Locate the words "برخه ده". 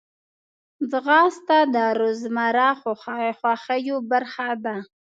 4.11-4.77